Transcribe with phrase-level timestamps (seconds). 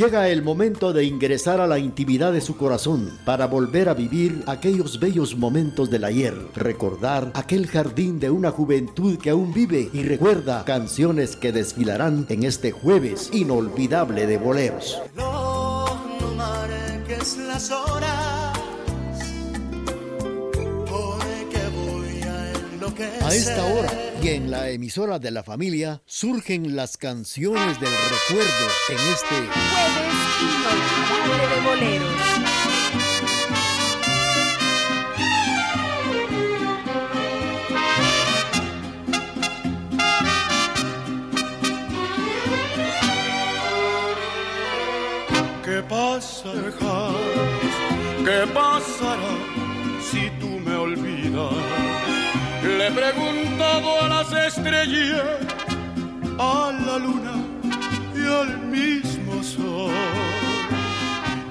[0.00, 4.42] Llega el momento de ingresar a la intimidad de su corazón para volver a vivir
[4.46, 10.02] aquellos bellos momentos del ayer, recordar aquel jardín de una juventud que aún vive y
[10.02, 14.98] recuerda canciones que desfilarán en este jueves inolvidable de boleros.
[15.14, 15.84] No,
[16.18, 18.58] no marques las horas,
[20.86, 23.22] porque voy a enloquecer.
[23.22, 28.66] A esta hora y en la emisora de la familia surgen las canciones del recuerdo
[28.88, 29.34] en este
[29.70, 32.14] Jueves inolvidable de boleros.
[45.64, 47.10] ¿Qué pasará?
[48.24, 49.32] ¿Qué pasará
[50.10, 51.89] si tú me olvidas?
[52.90, 55.22] He preguntado a las estrellas,
[56.40, 57.36] a la luna
[58.16, 59.92] y al mismo sol.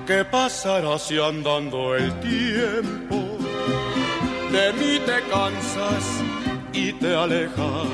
[0.06, 3.38] ¿Qué pasará si andando el tiempo
[4.52, 6.06] de mí te cansas
[6.74, 7.88] y te alejas?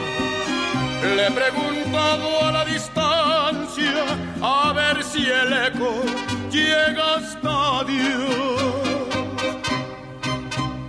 [1.16, 4.06] Le he preguntado a la distancia
[4.41, 5.91] a ver si el eco
[6.50, 8.64] llega hasta Dios.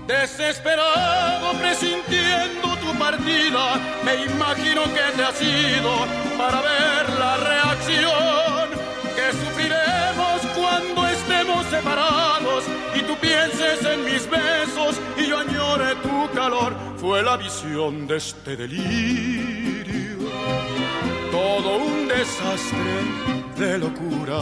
[0.07, 6.07] Desesperado presintiendo tu partida, me imagino que te has ido
[6.39, 8.69] para ver la reacción
[9.17, 16.31] que sufriremos cuando estemos separados y tú pienses en mis besos y yo añore tu
[16.35, 16.75] calor.
[16.99, 19.77] Fue la visión de este delirio
[21.37, 22.95] todo un desastre
[23.59, 24.41] de locura.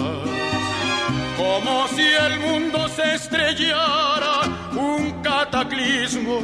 [1.37, 4.43] Como si el mundo se estrellara,
[4.77, 6.41] un cataclismo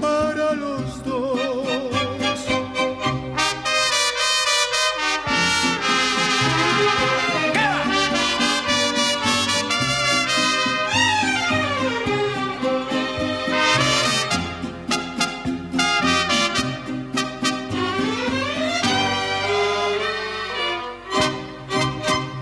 [0.00, 1.40] para los dos.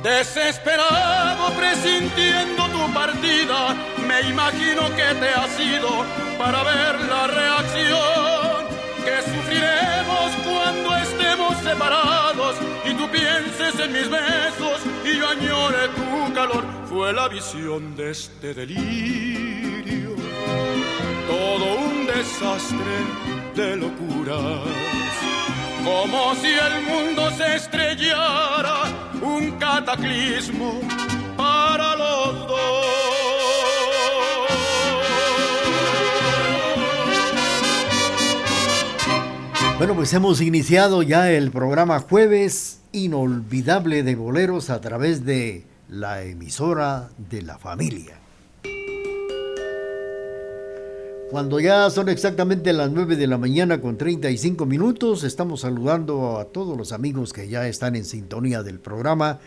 [0.03, 1.08] Desesperado
[1.89, 3.75] presintiendo tu partida,
[4.07, 6.05] me imagino que te has ido
[6.39, 8.67] para ver la reacción
[9.05, 16.35] que sufriremos cuando estemos separados y tú pienses en mis besos y yo añore tu
[16.35, 16.65] calor.
[16.89, 20.15] Fue la visión de este delirio,
[21.27, 22.97] todo un desastre
[23.55, 24.99] de locuras
[25.85, 28.83] como si el mundo se estrellara,
[29.23, 30.81] un cataclismo
[39.79, 46.25] Bueno, pues hemos iniciado ya el programa Jueves Inolvidable de Boleros a través de la
[46.25, 48.19] emisora de la familia.
[51.31, 56.47] Cuando ya son exactamente las 9 de la mañana con 35 minutos, estamos saludando a
[56.47, 59.39] todos los amigos que ya están en sintonía del programa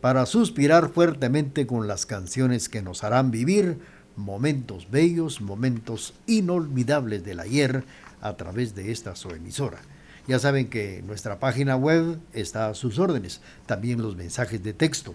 [0.00, 3.76] para suspirar fuertemente con las canciones que nos harán vivir
[4.16, 7.84] momentos bellos, momentos inolvidables del ayer
[8.24, 9.78] a través de esta su emisora.
[10.26, 15.14] Ya saben que nuestra página web está a sus órdenes, también los mensajes de texto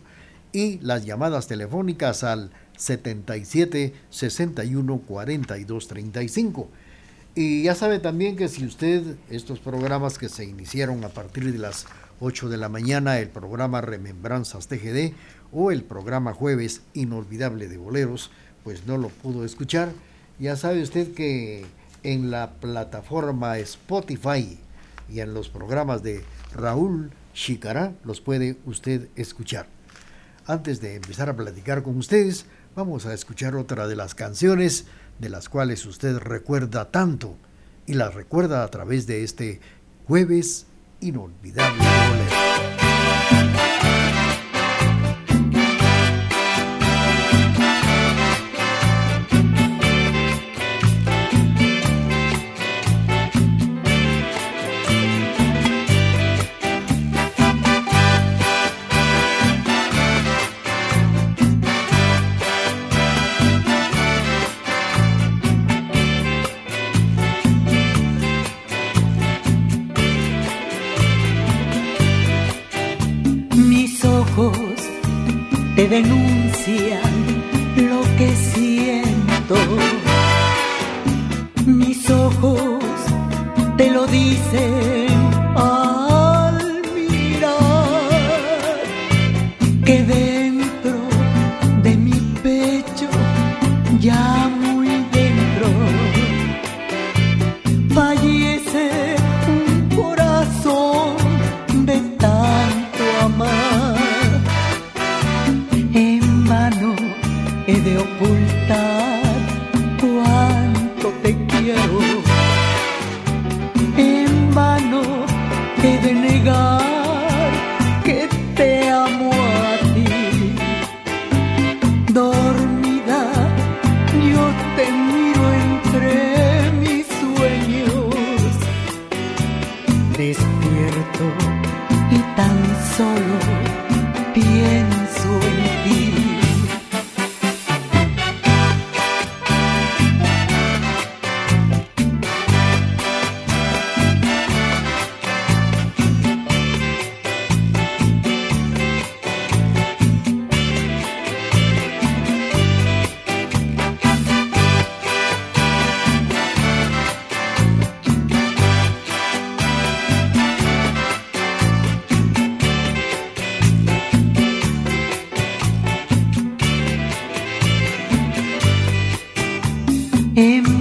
[0.54, 6.70] y las llamadas telefónicas al 77 61 42 35.
[7.36, 11.58] Y ya sabe también que si usted, estos programas que se iniciaron a partir de
[11.58, 11.88] las
[12.20, 15.14] 8 de la mañana, el programa Remembranzas TGD
[15.52, 18.30] o el programa Jueves Inolvidable de Boleros,
[18.64, 19.92] pues no lo pudo escuchar,
[20.40, 21.66] ya sabe usted que
[22.04, 24.58] en la plataforma Spotify
[25.10, 26.24] y en los programas de
[26.54, 29.68] Raúl Chicará los puede usted escuchar.
[30.46, 32.46] Antes de empezar a platicar con ustedes,
[32.76, 34.86] vamos a escuchar otra de las canciones
[35.20, 37.36] de las cuales usted recuerda tanto
[37.86, 39.60] y las recuerda a través de este
[40.08, 40.66] jueves
[41.02, 41.84] inolvidable.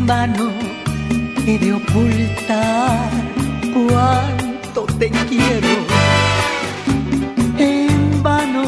[0.08, 0.50] En vano
[1.46, 3.10] he de ocultar
[3.74, 5.68] cuánto te quiero.
[7.58, 8.64] En vano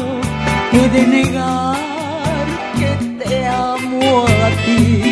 [0.71, 1.77] he de negar
[2.77, 5.10] que te amo a ti.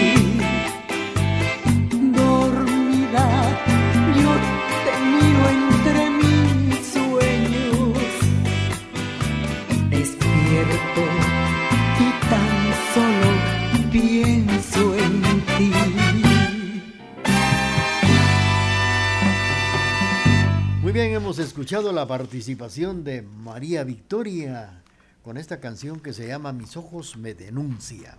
[21.60, 24.82] La participación de María Victoria
[25.22, 28.18] con esta canción que se llama Mis ojos me denuncian.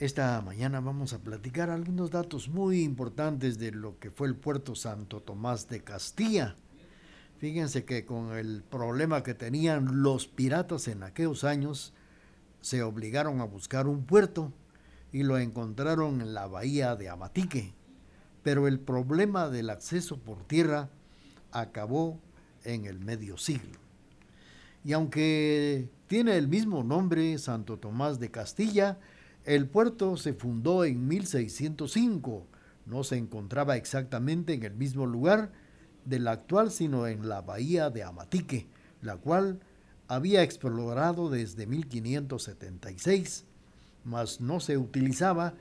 [0.00, 4.74] Esta mañana vamos a platicar algunos datos muy importantes de lo que fue el puerto
[4.74, 6.56] Santo Tomás de Castilla.
[7.38, 11.92] Fíjense que con el problema que tenían los piratas en aquellos años,
[12.60, 14.52] se obligaron a buscar un puerto
[15.12, 17.72] y lo encontraron en la bahía de Amatique.
[18.42, 20.90] Pero el problema del acceso por tierra
[21.54, 22.20] acabó
[22.64, 23.78] en el medio siglo.
[24.84, 28.98] Y aunque tiene el mismo nombre, Santo Tomás de Castilla,
[29.44, 32.46] el puerto se fundó en 1605.
[32.84, 35.52] No se encontraba exactamente en el mismo lugar
[36.04, 38.66] de la actual, sino en la bahía de Amatique,
[39.00, 39.60] la cual
[40.06, 43.46] había explorado desde 1576,
[44.04, 45.54] mas no se utilizaba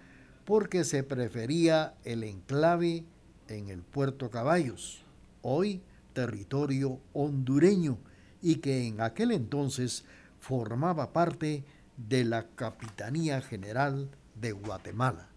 [0.43, 3.05] porque se prefería el enclave
[3.47, 5.02] en el puerto Caballos
[5.43, 7.99] hoy territorio hondureño,
[8.41, 10.03] y que en aquel entonces
[10.39, 11.63] formaba parte
[11.95, 15.29] de la Capitanía General de Guatemala.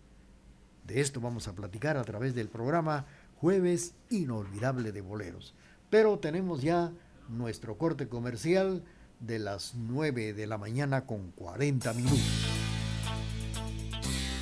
[0.86, 3.06] De esto vamos a platicar a través del programa
[3.36, 5.54] Jueves Inolvidable de Boleros.
[5.90, 6.92] Pero tenemos ya
[7.28, 8.82] nuestro corte comercial
[9.20, 12.55] de las 9 de la mañana con 40 minutos.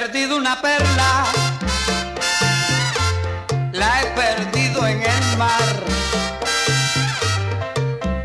[0.00, 1.24] Perdido una perla,
[3.70, 5.74] la he perdido en el mar.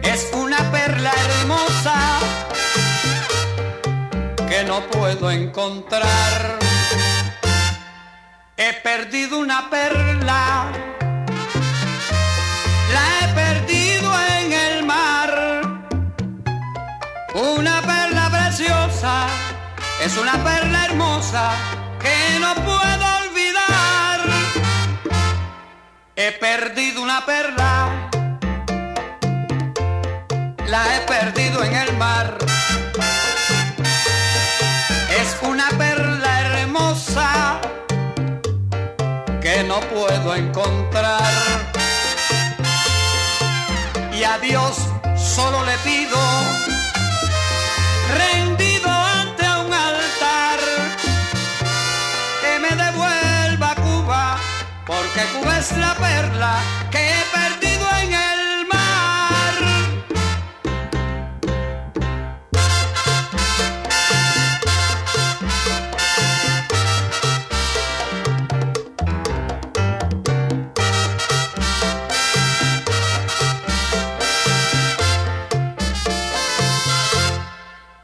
[0.02, 1.98] Es una perla hermosa
[4.50, 6.58] que no puedo encontrar.
[8.58, 10.72] He perdido una perla,
[12.96, 15.32] la he perdido en el mar.
[17.36, 19.49] Una perla preciosa
[20.02, 21.52] es una perla hermosa
[22.00, 24.20] que no puedo olvidar.
[26.16, 28.10] He perdido una perla,
[30.68, 32.38] la he perdido en el mar.
[35.22, 37.60] Es una perla hermosa
[39.42, 41.34] que no puedo encontrar.
[44.14, 44.78] Y a Dios
[45.18, 46.18] solo le pido
[55.20, 56.62] porque Cuba es la perla
[56.92, 59.54] que he perdido en el mar.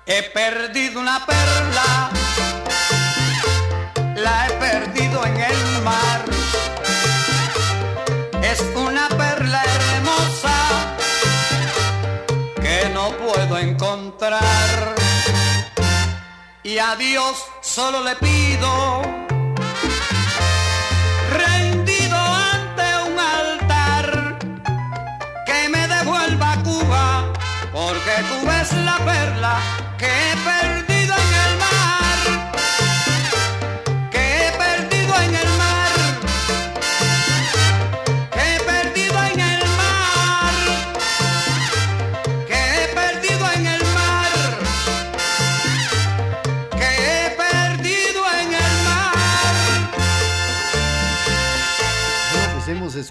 [0.05, 2.09] He perdido una perla,
[16.63, 19.34] Y a Dios solo le pido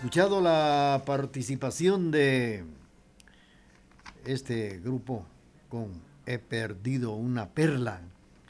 [0.05, 2.63] escuchado la participación de
[4.27, 5.25] este grupo
[5.71, 8.03] con He perdido una perla,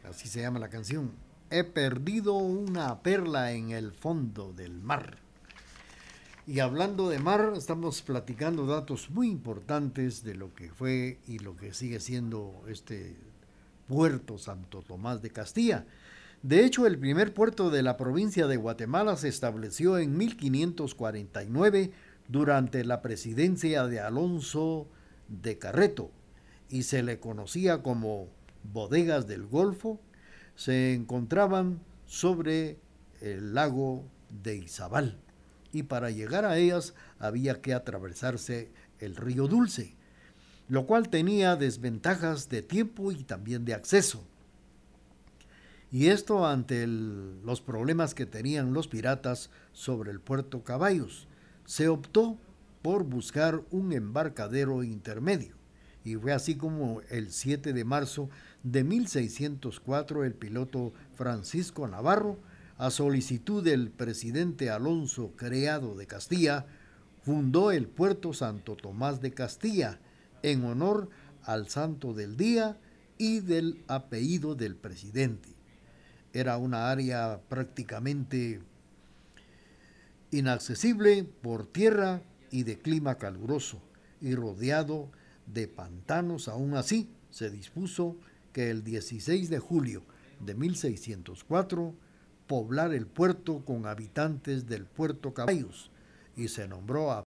[0.03, 1.13] así se llama la canción.
[1.51, 5.19] He perdido una perla en el fondo del mar.
[6.45, 11.57] Y hablando de mar, estamos platicando datos muy importantes de lo que fue y lo
[11.57, 13.17] que sigue siendo este
[13.87, 15.87] puerto Santo Tomás de Castilla.
[16.45, 21.91] De hecho, el primer puerto de la provincia de Guatemala se estableció en 1549
[22.29, 24.87] durante la presidencia de Alonso
[25.29, 26.11] de Carreto
[26.69, 28.29] y se le conocía como
[28.63, 30.03] bodegas del Golfo.
[30.55, 32.77] Se encontraban sobre
[33.23, 34.05] el lago
[34.43, 35.19] de Izabal
[35.73, 39.97] y para llegar a ellas había que atravesarse el río Dulce,
[40.69, 44.27] lo cual tenía desventajas de tiempo y también de acceso.
[45.95, 51.29] Y esto ante los problemas que tenían los piratas sobre el puerto Caballos.
[51.67, 52.37] Se optó
[52.83, 55.55] por buscar un embarcadero intermedio.
[56.03, 58.29] Y fue así como el 7 de marzo
[58.65, 62.41] de 1604 el piloto Francisco Navarro,
[62.77, 66.67] a solicitud del presidente Alonso Creado de Castilla,
[67.23, 70.01] fundó el puerto Santo Tomás de Castilla
[70.43, 71.09] en honor
[71.45, 72.81] al santo del día
[73.17, 75.54] y del apellido del presidente.
[76.35, 78.61] Era una área prácticamente
[80.33, 83.81] inaccesible por tierra y de clima caluroso
[84.21, 85.11] y rodeado
[85.47, 86.49] de pantanos.
[86.49, 88.17] Aún así, se dispuso
[88.53, 90.03] que el 16 de julio
[90.41, 91.95] de 1604
[92.49, 95.93] poblar el puerto con habitantes del puerto Caballos
[96.37, 97.23] y se nombró a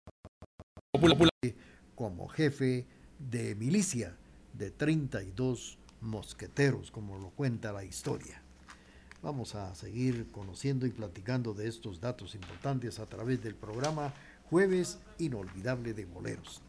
[1.95, 2.88] como jefe
[3.19, 4.15] de milicia
[4.53, 8.43] de 32 mosqueteros, como lo cuenta la historia.
[9.24, 14.13] Vamos a seguir conociendo y platicando de estos datos importantes a través del programa
[14.50, 16.62] Jueves Inolvidable de Boleros.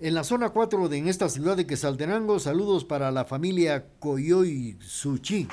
[0.00, 5.46] En la zona 4 de esta ciudad de Quesaltenango, saludos para la familia Coyoy Suchi,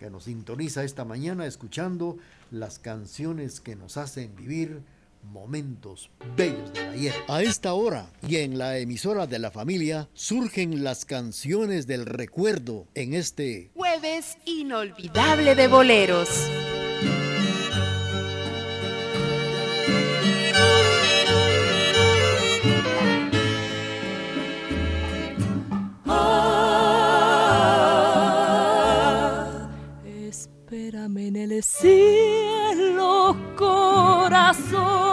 [0.00, 2.18] que nos sintoniza esta mañana escuchando
[2.50, 4.82] las canciones que nos hacen vivir
[5.26, 7.14] momentos bellos del ayer.
[7.28, 12.86] A esta hora y en la emisora de la familia surgen las canciones del recuerdo
[12.94, 16.28] en este jueves inolvidable de boleros.
[26.06, 27.28] Ah,
[30.28, 35.05] espérame en el cielo, corazón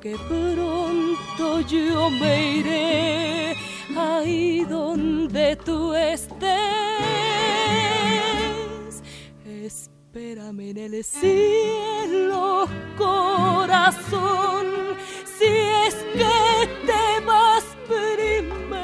[0.00, 3.54] que pronto yo me iré
[3.96, 6.40] ahí donde tú estés.
[9.44, 12.66] Espérame en el cielo,
[12.96, 14.66] corazón,
[15.38, 15.46] si
[15.86, 18.74] es que te vas primero.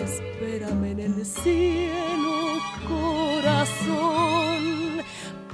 [0.00, 1.88] Espérame en el cielo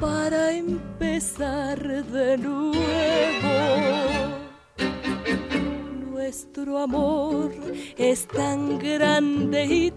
[0.01, 2.74] para empezar de nuevo.
[9.65, 9.94] He.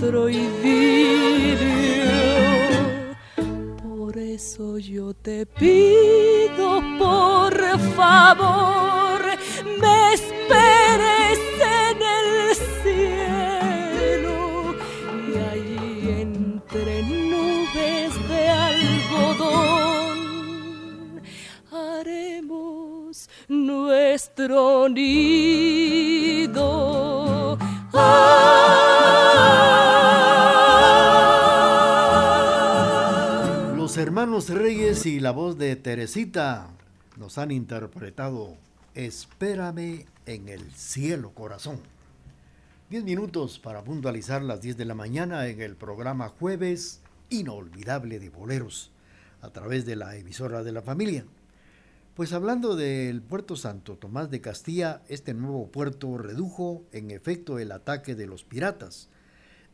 [0.00, 0.77] Para
[35.06, 36.70] y la voz de Teresita
[37.18, 38.56] nos han interpretado
[38.94, 41.78] Espérame en el cielo, corazón.
[42.90, 48.30] Diez minutos para puntualizar las 10 de la mañana en el programa Jueves Inolvidable de
[48.30, 48.90] Boleros,
[49.40, 51.24] a través de la emisora de la familia.
[52.14, 57.70] Pues hablando del puerto Santo Tomás de Castilla, este nuevo puerto redujo en efecto el
[57.70, 59.08] ataque de los piratas.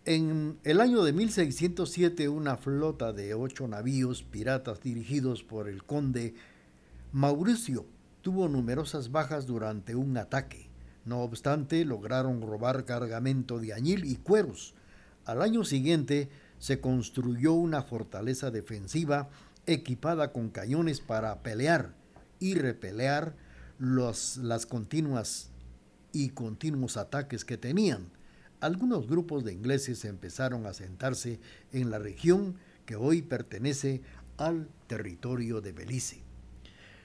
[0.06, 6.34] En el año de 1607, una flota de ocho navíos piratas dirigidos por el conde
[7.12, 7.86] Mauricio
[8.20, 10.68] tuvo numerosas bajas durante un ataque.
[11.06, 14.74] No obstante, lograron robar cargamento de añil y cueros.
[15.24, 19.30] Al año siguiente se construyó una fortaleza defensiva
[19.64, 21.94] equipada con cañones para pelear
[22.40, 23.36] y repelear
[23.78, 25.48] los, las continuas
[26.12, 28.10] y continuos ataques que tenían.
[28.64, 31.38] Algunos grupos de ingleses empezaron a sentarse
[31.70, 34.00] en la región que hoy pertenece
[34.38, 36.22] al territorio de Belice.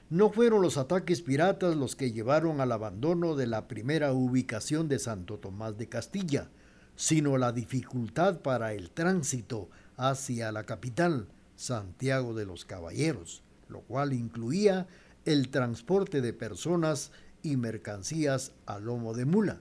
[0.08, 4.98] No fueron los ataques piratas los que llevaron al abandono de la primera ubicación de
[4.98, 6.48] Santo Tomás de Castilla,
[6.96, 9.68] sino la dificultad para el tránsito
[9.98, 14.86] hacia la capital, Santiago de los Caballeros, lo cual incluía
[15.26, 19.60] el transporte de personas y mercancías a lomo de mula,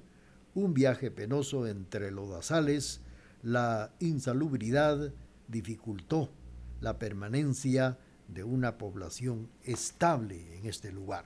[0.56, 3.02] un viaje penoso entre lodazales,
[3.44, 5.14] la insalubridad
[5.48, 6.30] dificultó
[6.82, 11.26] la permanencia de una población estable en este lugar.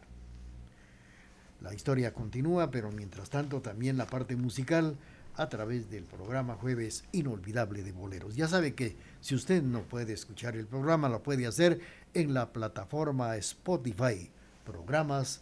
[1.62, 4.98] La historia continúa, pero mientras tanto también la parte musical
[5.36, 8.36] a través del programa Jueves Inolvidable de Boleros.
[8.36, 11.80] Ya sabe que si usted no puede escuchar el programa, lo puede hacer
[12.14, 14.30] en la plataforma Spotify,
[14.66, 15.42] programas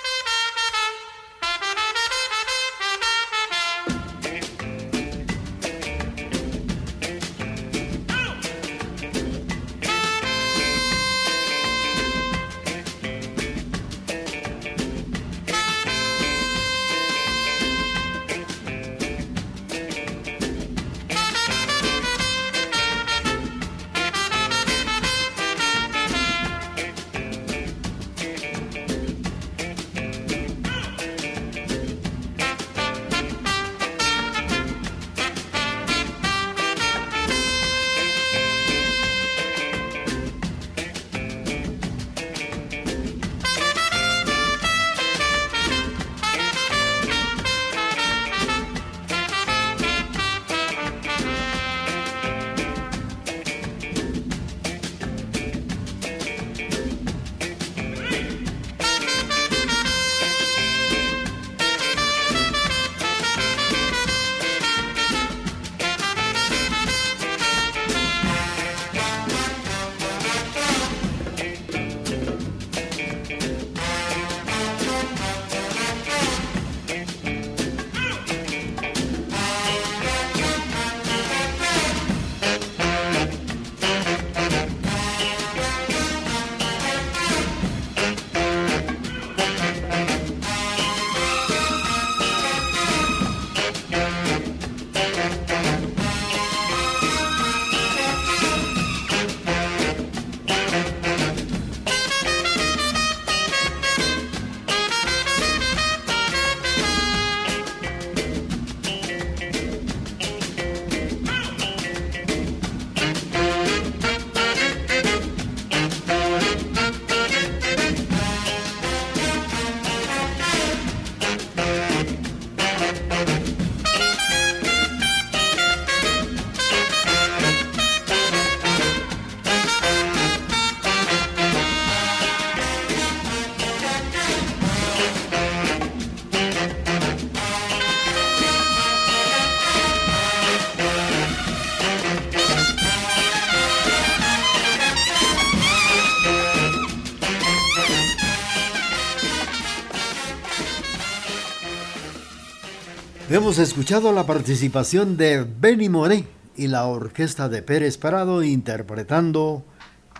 [153.31, 156.25] Hemos escuchado la participación de Benny Moré
[156.57, 159.63] y la orquesta de Pérez Parado interpretando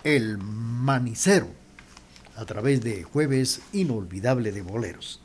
[0.02, 1.48] El Manicero
[2.36, 5.20] a través de Jueves Inolvidable de Boleros.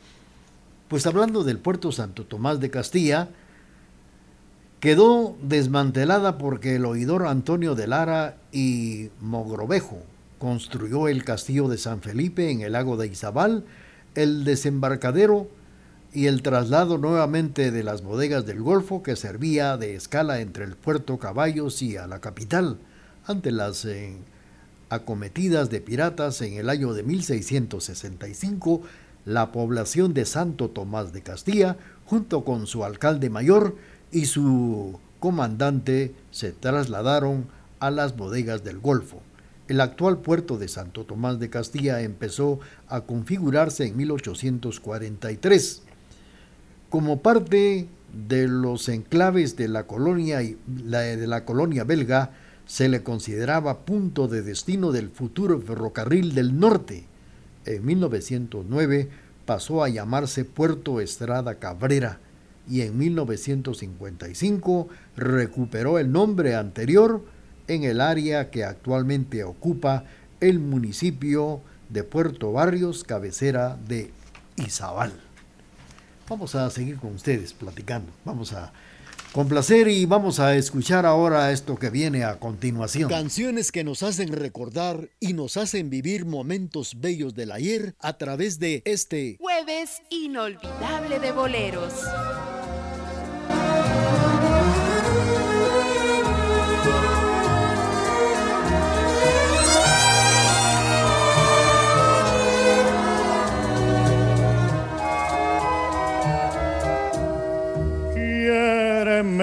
[0.89, 3.29] Pues hablando del puerto Santo Tomás de Castilla,
[4.81, 10.03] quedó desmantelada porque el oidor Antonio de Lara y Mogrovejo
[10.39, 13.63] construyó el castillo de San Felipe en el lago de Izabal,
[14.13, 15.47] el desembarcadero
[16.13, 20.75] y el traslado nuevamente de las bodegas del Golfo que servía de escala entre el
[20.75, 22.77] puerto Caballos y a la capital
[23.25, 24.15] ante las eh,
[24.89, 28.81] acometidas de piratas en el año de 1665
[29.25, 33.75] la población de Santo Tomás de Castilla junto con su alcalde mayor
[34.11, 37.47] y su comandante se trasladaron
[37.79, 39.21] a las bodegas del Golfo.
[39.67, 45.81] El actual puerto de Santo Tomás de Castilla empezó a configurarse en 1843.
[46.89, 52.31] Como parte de los enclaves de la colonia, de la colonia belga,
[52.65, 57.05] se le consideraba punto de destino del futuro ferrocarril del norte.
[57.65, 59.09] En 1909
[59.45, 62.19] pasó a llamarse Puerto Estrada Cabrera
[62.69, 67.23] y en 1955 recuperó el nombre anterior
[67.67, 70.05] en el área que actualmente ocupa
[70.39, 74.11] el municipio de Puerto Barrios, cabecera de
[74.55, 75.26] Izabal.
[76.29, 78.11] Vamos a seguir con ustedes platicando.
[78.25, 78.73] Vamos a
[79.31, 83.09] complacer y vamos a escuchar ahora esto que viene a continuación.
[83.09, 88.59] Canciones que nos hacen recordar y nos hacen vivir momentos bellos del ayer a través
[88.59, 91.93] de este jueves inolvidable de boleros.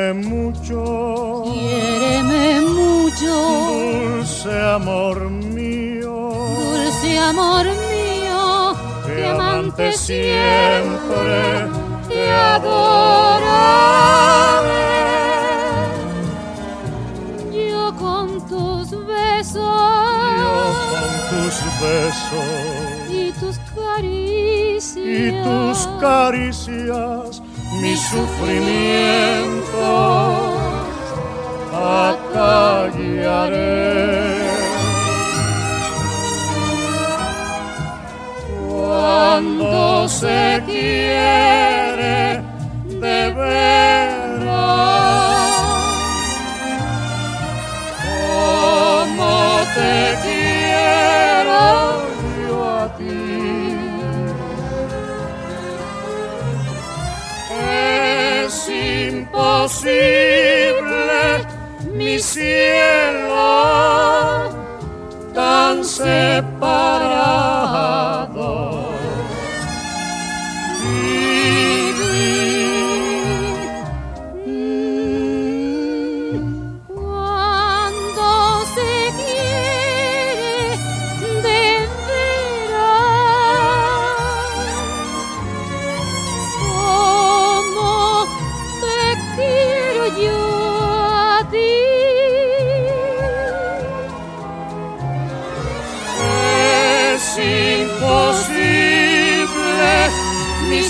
[0.04, 3.34] Quiéreme mucho, quiéreme mucho,
[4.18, 6.30] dulce amor mío,
[6.74, 11.40] dulce amor mío, que amante siempre
[12.06, 12.84] te adoraré.
[17.66, 19.56] Yo con tus besos,
[20.38, 20.54] yo
[20.92, 27.43] con tus besos y tus caricias, y tus caricias
[27.84, 29.84] mi sufrimiento
[32.08, 33.34] acallaré.
[38.66, 42.42] Cuando se quiere
[43.02, 44.13] de veras,
[59.64, 61.46] imposible,
[61.94, 63.32] mi cielo,
[65.32, 66.34] tan separado.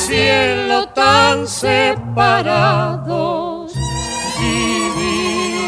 [0.06, 2.04] Cielo, tan separados
[4.38, 5.64] vivir,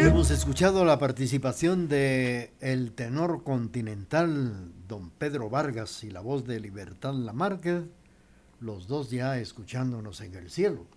[0.05, 6.59] Hemos escuchado la participación de el tenor continental don Pedro Vargas y la voz de
[6.59, 7.83] Libertad Lamarque,
[8.59, 10.87] los dos ya escuchándonos en el cielo,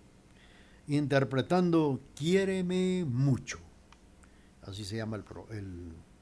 [0.87, 3.59] interpretando Quiéreme mucho.
[4.61, 5.23] Así se llama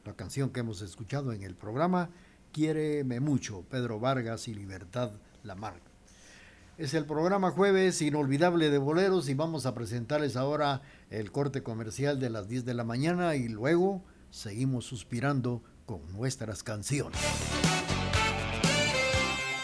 [0.06, 2.10] la canción que hemos escuchado en el programa,
[2.52, 5.12] Quiéreme mucho, Pedro Vargas y Libertad
[5.44, 5.92] Lamarque.
[6.78, 12.20] Es el programa jueves inolvidable de boleros y vamos a presentarles ahora el corte comercial
[12.20, 17.20] de las 10 de la mañana y luego seguimos suspirando con nuestras canciones.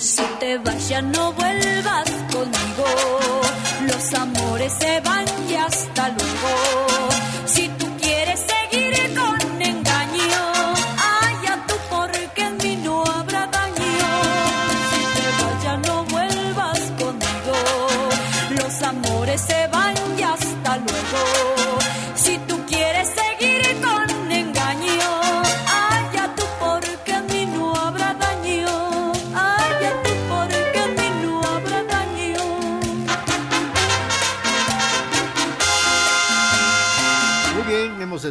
[0.00, 2.86] Si te vas ya no vuelvas conmigo.
[3.86, 7.08] Los amores se van y hasta luego.
[7.44, 7.68] Si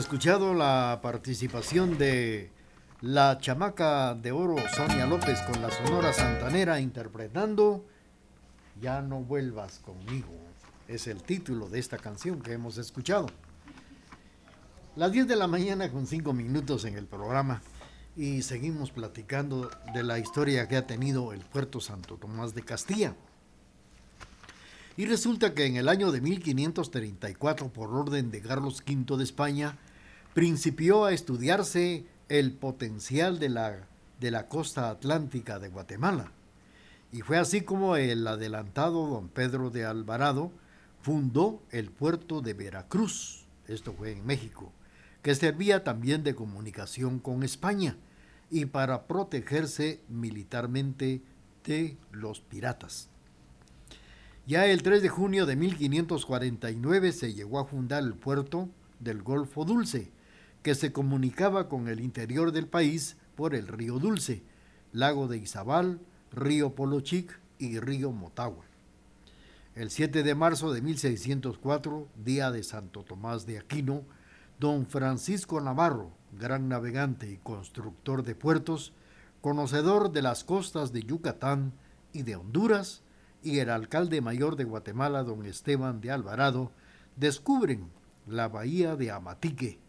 [0.09, 2.49] escuchado la participación de
[3.01, 7.85] la chamaca de oro Sonia López con la Sonora Santanera interpretando
[8.81, 10.33] Ya no vuelvas conmigo.
[10.87, 13.27] Es el título de esta canción que hemos escuchado.
[14.95, 17.61] Las 10 de la mañana con 5 minutos en el programa
[18.17, 23.13] y seguimos platicando de la historia que ha tenido el puerto Santo Tomás de Castilla.
[24.97, 29.77] Y resulta que en el año de 1534, por orden de Carlos V de España,
[30.33, 33.87] principió a estudiarse el potencial de la,
[34.19, 36.31] de la costa atlántica de Guatemala.
[37.11, 40.51] Y fue así como el adelantado don Pedro de Alvarado
[41.01, 44.71] fundó el puerto de Veracruz, esto fue en México,
[45.23, 47.97] que servía también de comunicación con España
[48.51, 51.21] y para protegerse militarmente
[51.65, 53.09] de los piratas.
[54.45, 59.65] Ya el 3 de junio de 1549 se llegó a fundar el puerto del Golfo
[59.65, 60.11] Dulce,
[60.63, 64.43] que se comunicaba con el interior del país por el río Dulce,
[64.91, 65.99] lago de Izabal,
[66.31, 68.65] río Polochic y río Motagua.
[69.75, 74.03] El 7 de marzo de 1604, día de Santo Tomás de Aquino,
[74.59, 78.93] don Francisco Navarro, gran navegante y constructor de puertos,
[79.41, 81.71] conocedor de las costas de Yucatán
[82.11, 83.03] y de Honduras,
[83.41, 86.71] y el alcalde mayor de Guatemala, don Esteban de Alvarado,
[87.15, 87.89] descubren
[88.27, 89.79] la bahía de Amatique,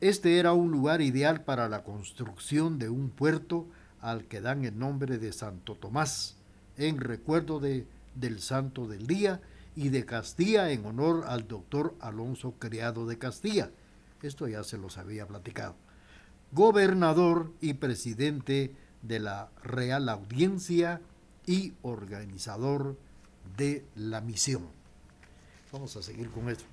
[0.00, 3.66] este era un lugar ideal para la construcción de un puerto
[4.00, 6.36] al que dan el nombre de Santo Tomás,
[6.76, 9.40] en recuerdo de, del Santo del Día
[9.74, 13.70] y de Castilla en honor al doctor Alonso Criado de Castilla.
[14.22, 15.74] Esto ya se los había platicado.
[16.52, 21.00] Gobernador y presidente de la Real Audiencia
[21.46, 22.96] y organizador
[23.56, 24.66] de la misión.
[25.72, 26.64] Vamos a seguir con esto.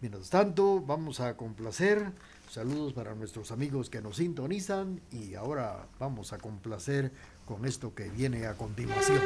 [0.00, 2.12] Mientras tanto, vamos a complacer.
[2.52, 7.10] Saludos para nuestros amigos que nos sintonizan y ahora vamos a complacer
[7.46, 9.22] con esto que viene a continuación.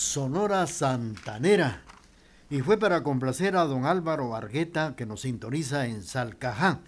[0.00, 1.82] Santanera.
[2.48, 6.80] Y fue para complacer a don Álvaro Argueta que nos sintoniza en Salcajá.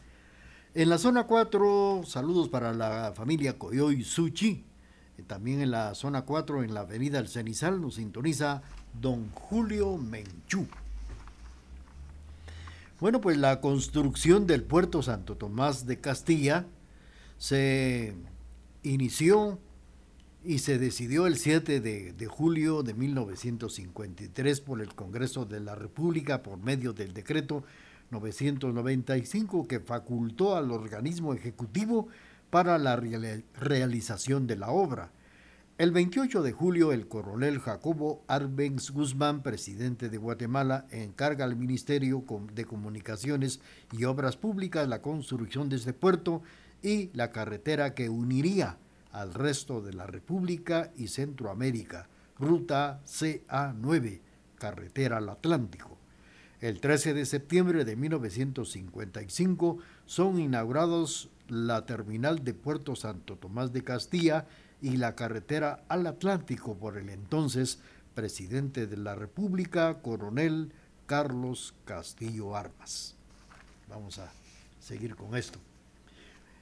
[0.75, 4.65] En la zona 4, saludos para la familia Coyoy Suchi.
[5.27, 8.63] También en la zona 4, en la avenida El Cenizal, nos sintoniza
[8.99, 10.67] don Julio Menchú.
[12.99, 16.65] Bueno, pues la construcción del puerto Santo Tomás de Castilla
[17.37, 18.15] se
[18.83, 19.59] inició
[20.45, 26.43] y se decidió el 7 de, julio de 1953 por el Congreso de la República
[26.43, 27.63] por medio del decreto
[28.11, 32.09] 995 que facultó al organismo ejecutivo
[32.51, 35.13] para la realización de la obra.
[35.79, 42.25] El 28 de julio, el coronel Jacobo Arbenz Guzmán, presidente de Guatemala, encarga al Ministerio
[42.53, 43.61] de Comunicaciones
[43.93, 46.43] y Obras Públicas la construcción de este puerto
[46.83, 48.77] y la carretera que uniría
[49.13, 52.09] al resto de la República y Centroamérica,
[52.39, 54.21] ruta CA9,
[54.59, 55.99] carretera al Atlántico.
[56.61, 63.83] El 13 de septiembre de 1955 son inaugurados la terminal de Puerto Santo Tomás de
[63.83, 64.47] Castilla
[64.81, 67.81] y la carretera al Atlántico por el entonces
[68.15, 70.73] presidente de la República, coronel
[71.07, 73.17] Carlos Castillo Armas.
[73.89, 74.33] Vamos a
[74.81, 75.59] seguir con esto.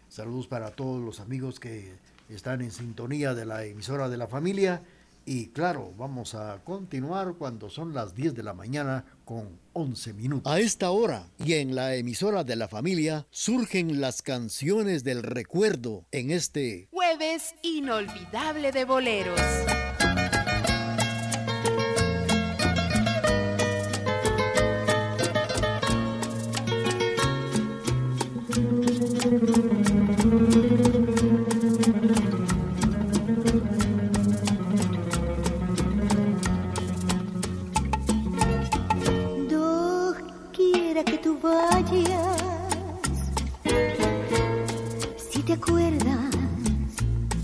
[0.09, 1.95] Saludos para todos los amigos que
[2.35, 4.83] están en sintonía de la emisora de la familia.
[5.27, 10.53] Y claro, vamos a continuar cuando son las 10 de la mañana con 11 minutos.
[10.53, 16.07] A esta hora y en la emisora de la familia surgen las canciones del recuerdo
[16.11, 19.41] en este jueves inolvidable de boleros.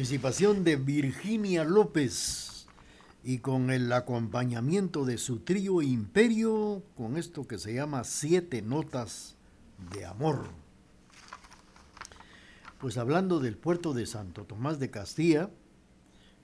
[0.00, 2.64] participación de Virginia López
[3.22, 9.36] y con el acompañamiento de su trío Imperio con esto que se llama Siete Notas
[9.92, 10.46] de Amor.
[12.80, 15.50] Pues hablando del puerto de Santo Tomás de Castilla,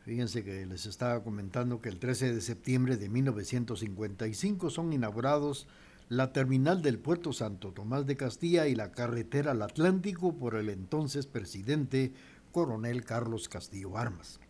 [0.04, 5.66] fíjense que les estaba comentando que el 13 de septiembre de 1955 son inaugurados
[6.10, 10.68] la terminal del puerto Santo Tomás de Castilla y la carretera al Atlántico por el
[10.68, 12.12] entonces presidente
[12.56, 14.40] coronel Carlos Castillo Armas.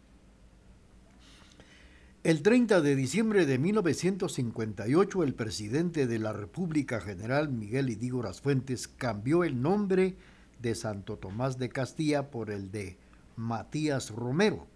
[2.22, 8.86] El 30 de diciembre de 1958, el presidente de la República General Miguel Idígoras Fuentes
[8.86, 10.14] cambió el nombre
[10.62, 12.96] de Santo Tomás de Castilla por el de
[13.34, 14.68] Matías Romero.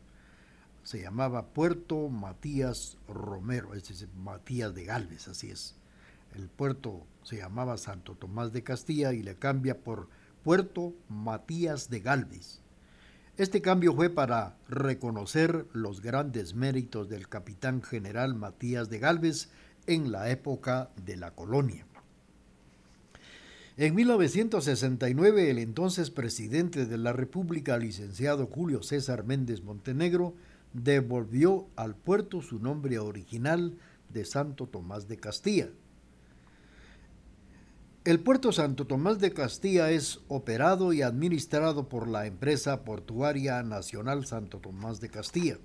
[0.82, 5.76] Se llamaba Puerto Matías Romero, es decir, Matías de Galvez, así es.
[6.34, 10.08] El puerto se llamaba Santo Tomás de Castilla y le cambia por
[10.42, 12.60] Puerto Matías de Galvez.
[13.40, 19.48] Este cambio fue para reconocer los grandes méritos del capitán general Matías de Galvez
[19.86, 21.86] en la época de la colonia.
[23.78, 30.34] En 1969, el entonces presidente de la República, licenciado Julio César Méndez Montenegro,
[30.74, 33.78] devolvió al puerto su nombre original
[34.10, 35.70] de Santo Tomás de Castilla.
[38.02, 44.24] El puerto Santo Tomás de Castilla es operado y administrado por la empresa portuaria nacional
[44.24, 45.58] Santo Tomás de Castilla.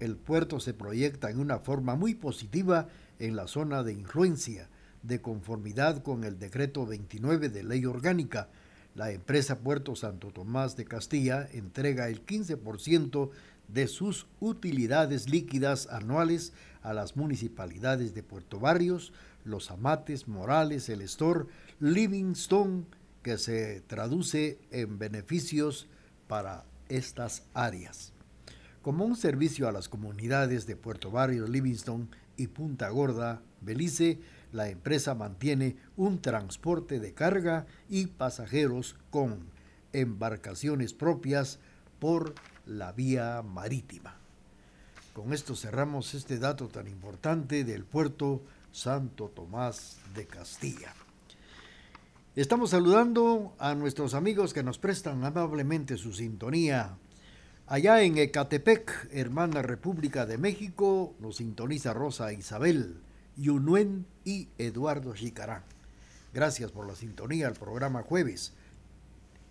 [0.00, 2.88] El puerto se proyecta en una forma muy positiva
[3.20, 4.68] en la zona de influencia,
[5.04, 8.48] de conformidad con el decreto 29 de ley orgánica.
[8.96, 13.30] La empresa Puerto Santo Tomás de Castilla entrega el 15%
[13.68, 16.52] de sus utilidades líquidas anuales
[16.82, 19.12] a las municipalidades de Puerto Barrios,
[19.50, 21.48] Los Amates, Morales, El Estor,
[21.80, 22.84] Livingstone,
[23.22, 25.88] que se traduce en beneficios
[26.26, 28.12] para estas áreas.
[28.82, 34.20] Como un servicio a las comunidades de Puerto Barrios, Livingstone y Punta Gorda, Belice,
[34.52, 39.40] la empresa mantiene un transporte de carga y pasajeros con
[39.92, 41.58] embarcaciones propias
[41.98, 42.34] por
[42.64, 44.16] la vía marítima.
[45.12, 48.42] Con esto cerramos este dato tan importante del puerto
[48.72, 50.94] Santo Tomás de Castilla.
[52.36, 56.96] Estamos saludando a nuestros amigos que nos prestan amablemente su sintonía.
[57.66, 63.00] Allá en Ecatepec, hermana República de México, nos sintoniza Rosa Isabel,
[63.36, 65.64] Yunuen y Eduardo Chicarán.
[66.32, 68.52] Gracias por la sintonía al programa Jueves,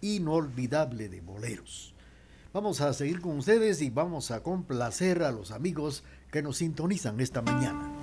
[0.02, 1.94] inolvidable de boleros.
[2.54, 7.20] Vamos a seguir con ustedes y vamos a complacer a los amigos que nos sintonizan
[7.20, 7.99] esta mañana.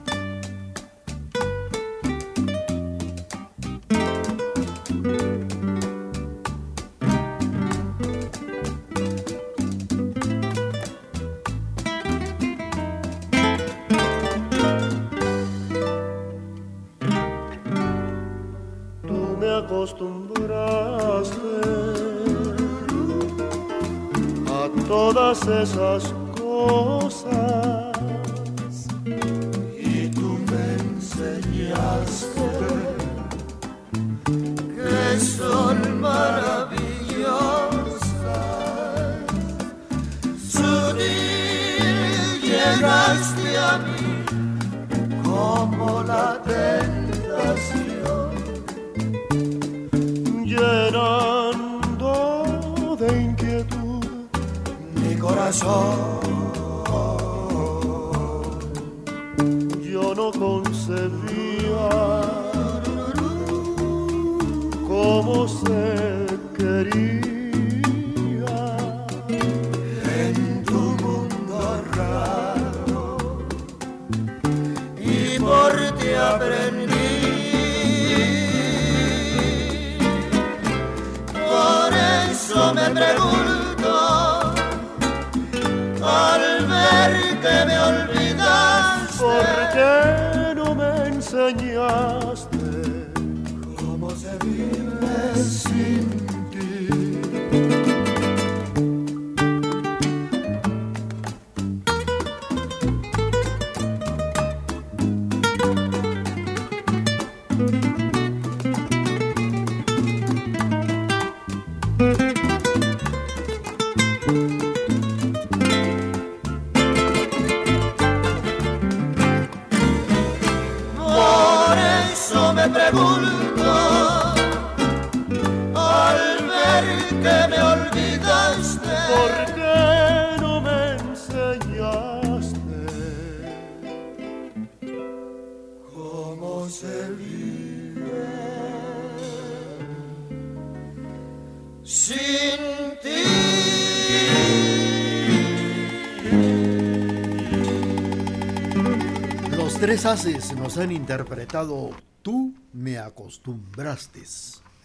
[150.05, 151.91] Haces nos han interpretado
[152.21, 154.25] Tú me acostumbraste,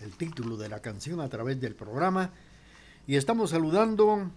[0.01, 2.30] el título de la canción a través del programa.
[3.07, 4.30] Y estamos saludando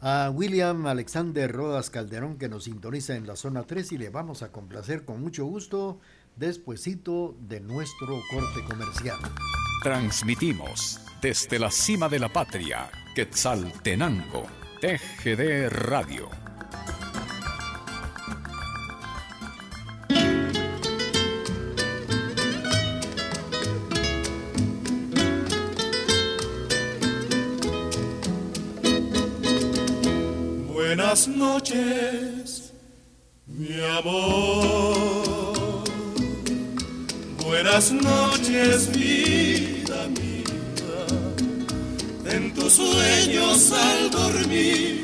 [0.00, 4.42] a William Alexander Rodas Calderón que nos sintoniza en la zona 3 y le vamos
[4.42, 6.00] a complacer con mucho gusto
[6.34, 9.18] despuesito de nuestro corte comercial.
[9.84, 14.46] Transmitimos desde la cima de la patria, Quetzaltenango,
[14.80, 16.47] TGD Radio.
[31.18, 32.72] Buenas noches,
[33.44, 34.94] mi amor.
[37.44, 40.44] Buenas noches, vida mía.
[42.24, 45.02] En tus sueños al dormir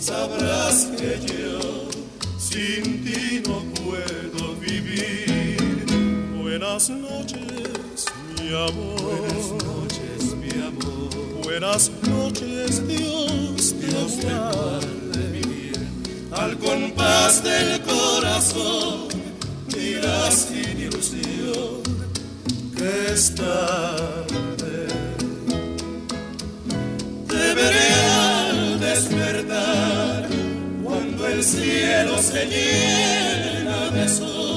[0.00, 1.90] sabrás que yo
[2.38, 5.84] sin ti no puedo vivir.
[6.40, 8.06] Buenas noches,
[8.40, 8.98] mi amor.
[9.02, 11.44] Buenas noches, mi amor.
[11.44, 14.99] Buenas noches, Dios, Dios te guarde
[16.32, 19.08] al compás del corazón
[19.68, 21.82] dirás sin ilusión
[22.76, 24.86] que es tarde.
[27.28, 30.28] Te veré al despertar
[30.82, 34.49] cuando el cielo se llena de sol,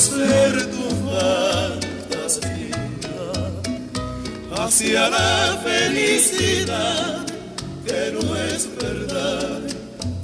[0.00, 2.76] ser tu fantasía
[4.58, 7.24] hacia la felicidad
[7.86, 9.60] que no es verdad,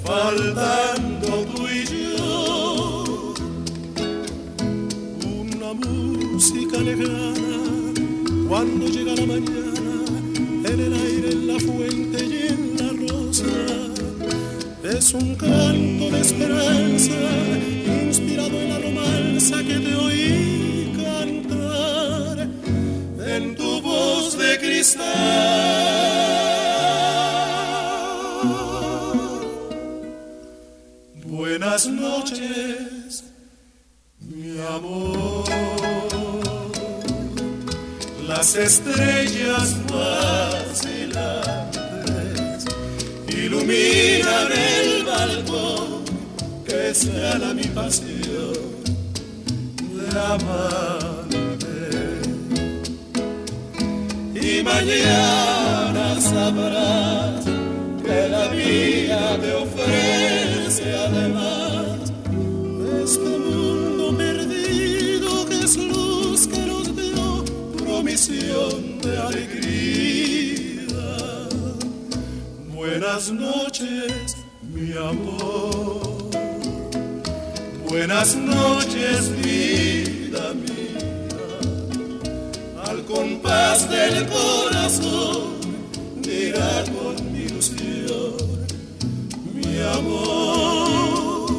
[0.04, 3.34] faltando tú y yo.
[5.40, 7.92] Una música lejana
[8.48, 10.04] cuando llega la mañana
[10.64, 13.44] en el aire, en la fuente y en la rosa
[14.82, 17.79] es un canto de esperanza
[31.24, 33.24] Buenas noches,
[34.18, 35.44] mi amor.
[38.26, 41.04] Las estrellas vacilantes
[43.28, 46.04] iluminan el balcón
[46.66, 48.54] que sea mi pasión
[49.78, 50.99] de amarte
[54.72, 57.44] mañana sabrás
[58.04, 62.12] que la vida te ofrece además
[63.04, 67.44] este mundo perdido que es luz que nos dio
[67.78, 69.70] promisión de alegría
[72.80, 76.30] Buenas noches, mi amor.
[77.88, 79.49] Buenas noches, vida
[83.50, 85.58] Compás del corazón,
[86.22, 88.36] dirá con ilusión,
[89.52, 91.50] mi amor.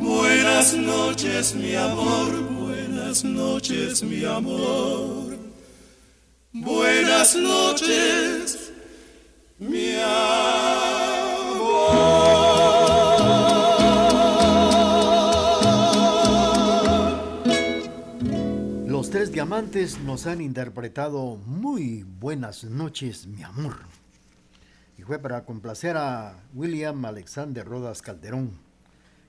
[0.00, 2.30] Buenas noches, mi amor.
[2.60, 5.38] Buenas noches, mi amor.
[6.52, 8.72] Buenas noches
[9.58, 11.01] mi amor.
[19.42, 23.74] Diamantes nos han interpretado muy buenas noches, mi amor.
[24.96, 28.52] Y fue para complacer a William Alexander Rodas Calderón,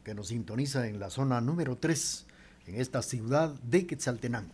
[0.03, 2.28] que nos sintoniza en la zona número 3,
[2.68, 4.53] en esta ciudad de Quetzaltenango.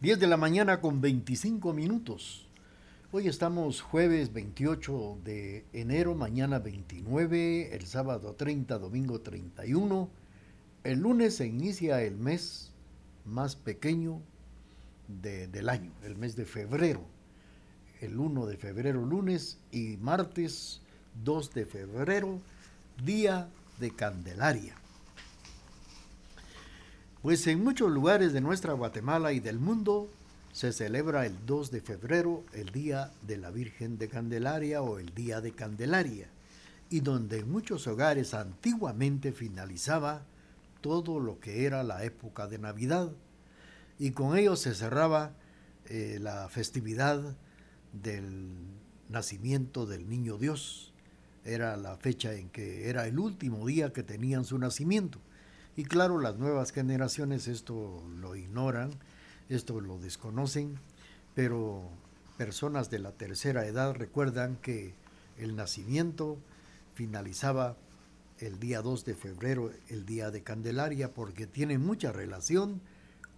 [0.00, 2.48] 10 de la mañana con 25 minutos.
[3.12, 10.08] Hoy estamos jueves 28 de enero, mañana 29, el sábado 30, domingo 31.
[10.84, 12.72] El lunes se inicia el mes
[13.26, 14.22] más pequeño
[15.08, 17.04] de, del año, el mes de febrero.
[18.00, 20.80] El 1 de febrero lunes y martes
[21.22, 22.40] 2 de febrero,
[23.04, 23.48] día
[23.78, 24.74] de Candelaria.
[27.22, 30.10] Pues en muchos lugares de nuestra Guatemala y del mundo
[30.52, 35.14] se celebra el 2 de febrero el Día de la Virgen de Candelaria o el
[35.14, 36.28] Día de Candelaria,
[36.90, 40.22] y donde en muchos hogares antiguamente finalizaba
[40.80, 43.10] todo lo que era la época de Navidad,
[43.98, 45.34] y con ello se cerraba
[45.86, 47.36] eh, la festividad
[47.92, 48.52] del
[49.08, 50.92] nacimiento del Niño Dios.
[51.44, 55.20] Era la fecha en que era el último día que tenían su nacimiento.
[55.76, 58.90] Y claro, las nuevas generaciones esto lo ignoran,
[59.48, 60.78] esto lo desconocen,
[61.34, 61.90] pero
[62.38, 64.94] personas de la tercera edad recuerdan que
[65.38, 66.38] el nacimiento
[66.94, 67.76] finalizaba
[68.38, 72.80] el día 2 de febrero, el día de Candelaria, porque tiene mucha relación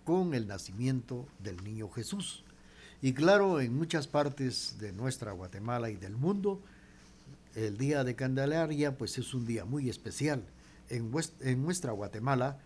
[0.07, 2.45] con el nacimiento del niño Jesús.
[3.03, 6.63] Y claro, en muchas partes de nuestra Guatemala y del mundo,
[7.57, 10.45] el día de Candelaria pues es un día muy especial.
[10.89, 11.11] En,
[11.61, 12.61] nuestra Guatemala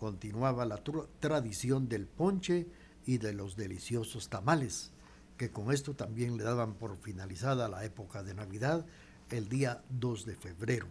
[0.00, 0.82] continuaba la
[1.20, 2.66] tradición del ponche
[3.04, 4.92] y de los deliciosos tamales,
[5.36, 8.86] que con esto también le daban por finalizada la época de Navidad
[9.28, 10.86] el día 2 de febrero.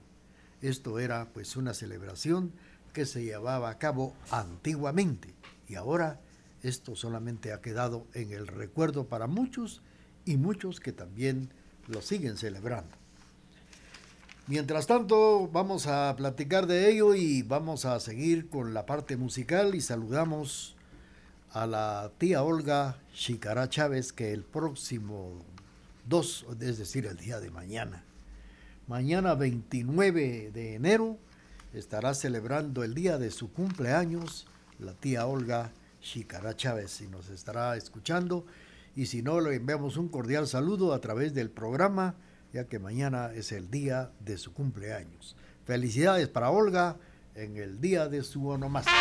[0.62, 2.52] Esto era pues una celebración
[2.94, 5.34] que se llevaba a cabo antiguamente
[5.72, 6.20] y ahora
[6.64, 9.82] esto solamente ha quedado en el recuerdo para muchos
[10.26, 11.50] y muchos que también
[11.88, 12.96] lo siguen celebrando.
[14.48, 19.76] Mientras tanto, vamos a platicar de ello y vamos a seguir con la parte musical
[19.76, 20.76] y saludamos
[21.52, 25.46] a la tía Olga Chicará Chávez que el próximo
[26.08, 28.04] 2, es decir, el día de mañana,
[28.88, 31.18] mañana 29 de enero,
[31.74, 34.48] estará celebrando el día de su cumpleaños
[34.82, 35.72] la tía Olga
[36.02, 38.46] Chicará Chávez y nos estará escuchando.
[38.96, 42.16] Y si no, le enviamos un cordial saludo a través del programa,
[42.52, 45.36] ya que mañana es el día de su cumpleaños.
[45.66, 46.98] Felicidades para Olga
[47.36, 48.98] en el día de su onomástica.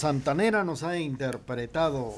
[0.00, 2.14] Santanera nos ha interpretado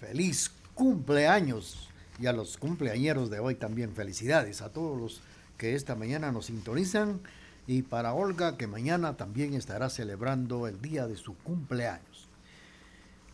[0.00, 5.20] feliz cumpleaños y a los cumpleañeros de hoy también felicidades a todos los
[5.58, 7.20] que esta mañana nos sintonizan
[7.66, 12.30] y para Olga que mañana también estará celebrando el día de su cumpleaños.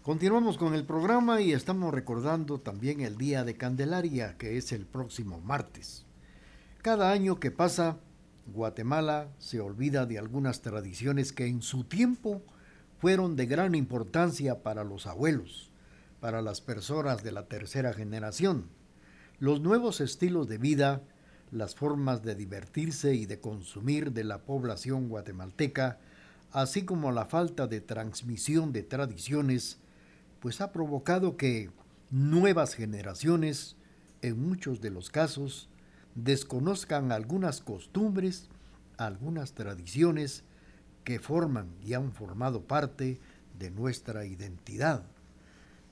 [0.03, 4.87] Continuamos con el programa y estamos recordando también el día de Candelaria que es el
[4.87, 6.05] próximo martes.
[6.83, 7.97] Cada año que pasa
[8.53, 12.43] Guatemala se olvida de algunas tradiciones que en su tiempo
[13.05, 15.71] fueron de gran importancia para los abuelos,
[16.21, 18.71] para las personas de la tercera generación.
[19.39, 21.03] Los nuevos estilos de vida,
[21.51, 25.99] las formas de divertirse y de consumir de la población guatemalteca,
[26.51, 29.77] así como la falta de transmisión de tradiciones,
[30.41, 31.69] pues ha provocado que
[32.11, 33.77] nuevas generaciones,
[34.23, 35.69] en muchos de los casos,
[36.15, 38.49] desconozcan algunas costumbres,
[38.97, 40.43] algunas tradiciones
[41.05, 43.21] que forman y han formado parte
[43.59, 45.05] de nuestra identidad,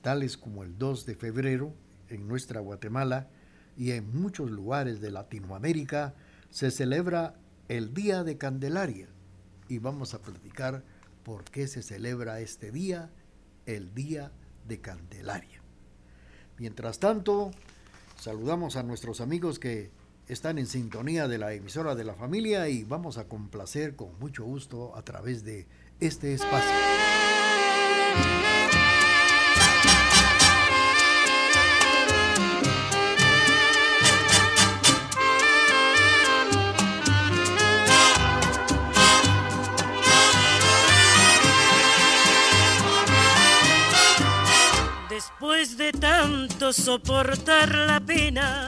[0.01, 1.73] tales como el 2 de febrero
[2.09, 3.29] en nuestra Guatemala
[3.77, 6.13] y en muchos lugares de Latinoamérica
[6.49, 7.35] se celebra
[7.69, 9.07] el Día de Candelaria
[9.67, 10.83] y vamos a platicar
[11.23, 13.09] por qué se celebra este día,
[13.65, 14.31] el Día
[14.67, 15.61] de Candelaria.
[16.57, 17.51] Mientras tanto,
[18.19, 19.91] saludamos a nuestros amigos que
[20.27, 24.43] están en sintonía de la emisora de la familia y vamos a complacer con mucho
[24.43, 25.67] gusto a través de
[25.99, 26.71] este espacio.
[45.09, 48.67] Después de tanto soportar la pena,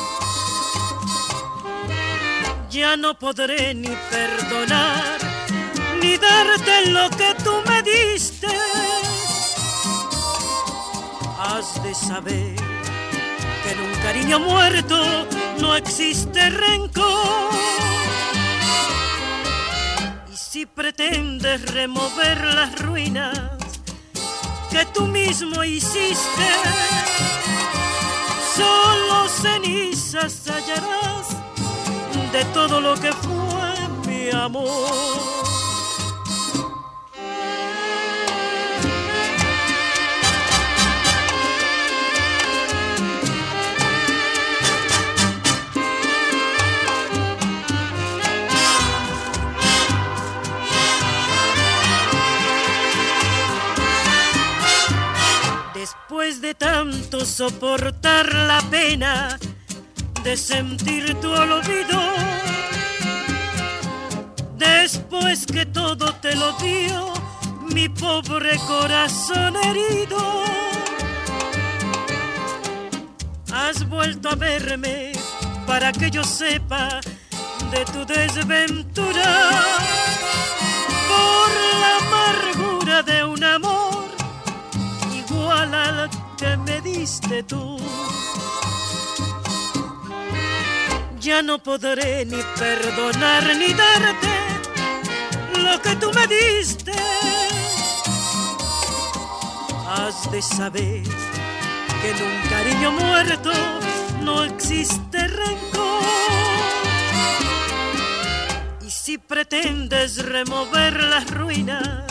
[2.71, 5.19] Ya no podré ni perdonar,
[6.01, 8.47] ni darte lo que tú me diste.
[11.37, 12.55] Has de saber
[13.63, 15.27] que en un cariño muerto
[15.59, 17.51] no existe rencor.
[20.31, 23.37] Y si pretendes remover las ruinas
[24.69, 26.49] que tú mismo hiciste,
[28.55, 31.20] solo cenizas hallarás
[32.31, 35.31] de todo lo que fue mi amor.
[55.73, 59.37] Después de tanto soportar la pena,
[60.23, 61.99] de sentir tu olvido.
[64.57, 67.13] Después que todo te lo dio
[67.73, 70.43] mi pobre corazón herido,
[73.53, 75.11] has vuelto a verme
[75.65, 77.01] para que yo sepa
[77.71, 79.49] de tu desventura.
[81.11, 81.49] Por
[81.81, 84.05] la amargura de un amor
[85.15, 87.79] igual al que me diste tú
[91.21, 94.35] ya no podré ni perdonar ni darte
[95.61, 96.93] lo que tú me diste.
[99.87, 101.03] Has de saber
[102.01, 103.51] que en un cariño muerto
[104.23, 106.01] no existe rencor.
[108.81, 112.03] Y si pretendes remover las ruinas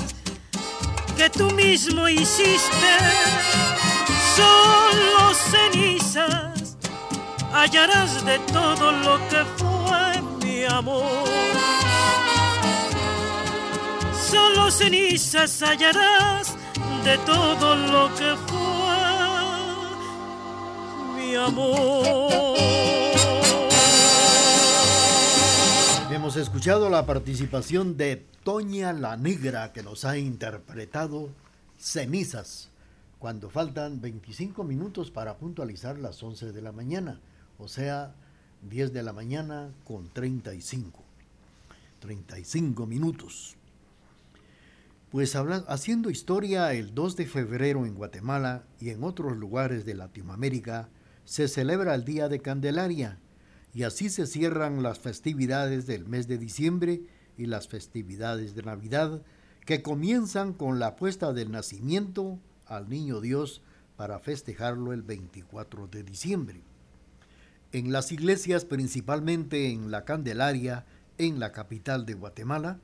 [1.16, 2.92] que tú mismo hiciste,
[4.36, 6.49] solo cenizas
[7.52, 11.26] hallarás de todo lo que fue mi amor.
[14.30, 16.56] Solo cenizas hallarás
[17.04, 18.60] de todo lo que fue
[21.16, 22.30] mi amor.
[26.10, 31.30] Hemos escuchado la participación de Toña la Negra que nos ha interpretado
[31.78, 32.68] Cenizas
[33.18, 37.20] cuando faltan 25 minutos para puntualizar las 11 de la mañana
[37.60, 38.14] o sea,
[38.68, 41.02] 10 de la mañana con 35.
[42.00, 43.56] 35 minutos.
[45.10, 50.88] Pues haciendo historia, el 2 de febrero en Guatemala y en otros lugares de Latinoamérica
[51.24, 53.18] se celebra el Día de Candelaria
[53.74, 57.02] y así se cierran las festividades del mes de diciembre
[57.36, 59.22] y las festividades de Navidad
[59.66, 63.62] que comienzan con la puesta del nacimiento al Niño Dios
[63.96, 66.69] para festejarlo el 24 de diciembre.
[67.72, 70.86] En las iglesias, principalmente en la Candelaria,
[71.18, 72.80] en la capital de Guatemala,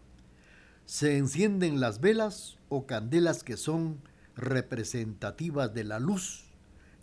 [0.84, 4.00] se encienden las velas o candelas que son
[4.36, 6.44] representativas de la luz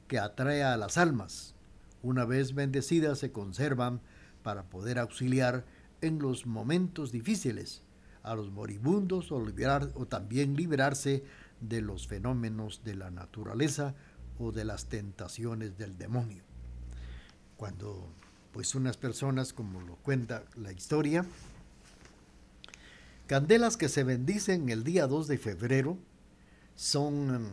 [0.08, 1.56] que atrae a las almas.
[2.02, 4.00] Una vez bendecidas se conservan
[4.44, 5.66] para poder auxiliar
[6.00, 7.82] en los momentos difíciles,
[8.22, 11.26] a los moribundos o, liberar, o también liberarse
[11.60, 13.94] de los fenómenos de la naturaleza
[14.40, 16.53] o de las tentaciones del demonio.
[17.64, 18.10] Cuando
[18.52, 21.26] pues unas personas, como lo cuenta la historia,
[23.26, 25.98] candelas que se bendicen el día 2 de febrero
[26.76, 27.48] son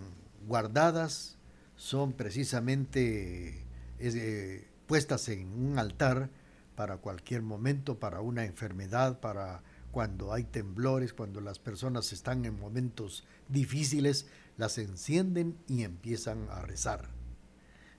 [0.49, 1.37] guardadas,
[1.77, 3.65] son precisamente
[4.01, 6.29] eh, puestas en un altar
[6.75, 12.59] para cualquier momento, para una enfermedad, para cuando hay temblores, cuando las personas están en
[12.59, 17.20] momentos difíciles, las encienden y empiezan a rezar.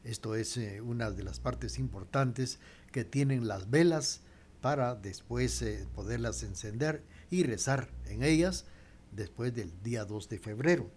[0.03, 2.59] Esto es eh, una de las partes importantes
[2.91, 4.21] que tienen las velas
[4.61, 8.65] para después eh, poderlas encender y rezar en ellas
[9.11, 10.89] después del día 2 de febrero.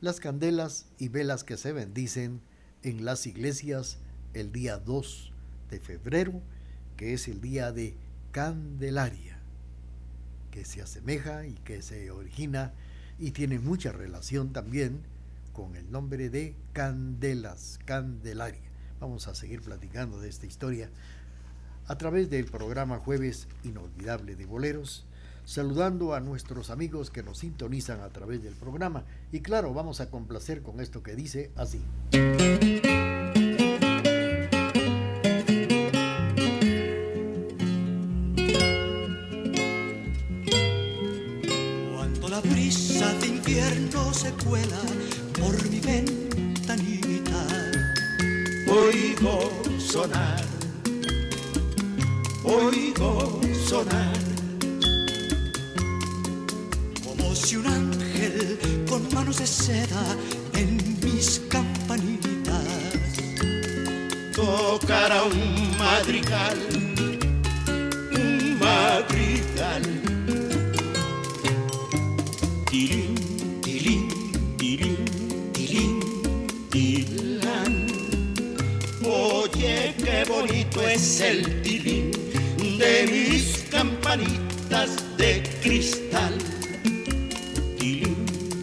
[0.00, 2.40] Las candelas y velas que se bendicen
[2.82, 3.98] en las iglesias
[4.34, 5.32] el día 2
[5.70, 6.40] de febrero,
[6.96, 7.94] que es el día de
[8.30, 9.38] Candelaria,
[10.50, 12.74] que se asemeja y que se origina
[13.18, 15.02] y tiene mucha relación también
[15.56, 18.60] con el nombre de Candelas, Candelaria.
[19.00, 20.90] Vamos a seguir platicando de esta historia
[21.86, 25.06] a través del programa Jueves Inolvidable de Boleros,
[25.46, 29.04] saludando a nuestros amigos que nos sintonizan a través del programa.
[29.32, 31.82] Y claro, vamos a complacer con esto que dice así.
[41.94, 44.95] Cuando la brisa de invierno se cuela
[50.06, 50.44] sonar,
[52.44, 54.12] oigo sonar.
[57.04, 60.04] Como si un ángel con manos de seda
[60.54, 62.64] en mis campanitas
[64.34, 66.58] tocara un madrigal,
[80.96, 82.10] es el tilín
[82.78, 86.34] de mis campanitas de cristal.
[87.78, 88.16] Tilín,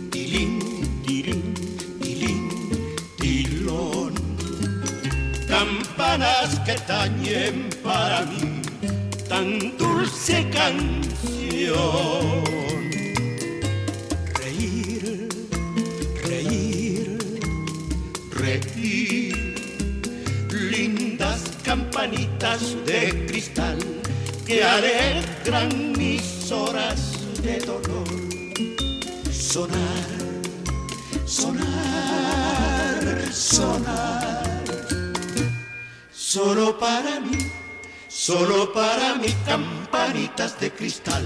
[0.10, 0.60] tilín,
[1.06, 1.54] tilín,
[2.02, 2.50] tilín,
[3.20, 4.14] tilón.
[5.48, 8.64] Campanas que tañen para mí
[9.30, 12.33] tan dulce canción.
[22.44, 23.78] De cristal
[24.46, 28.06] que alegran mis horas de dolor.
[29.32, 30.10] sonar,
[31.26, 34.62] sonar, sonar.
[36.12, 37.50] Solo para mí,
[38.10, 41.26] solo para mí campanitas de cristal.